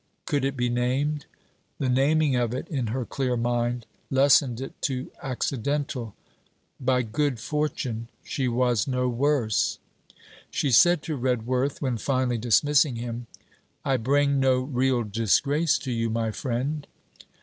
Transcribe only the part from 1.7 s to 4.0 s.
The naming of it in her clear mind